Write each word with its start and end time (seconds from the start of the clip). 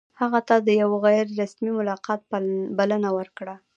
هغه 0.21 0.39
ته 0.47 0.55
د 0.67 0.69
یوه 0.81 0.97
غیر 1.05 1.25
رسمي 1.39 1.71
ملاقات 1.79 2.21
بلنه 2.77 3.09
ورکړه. 3.17 3.55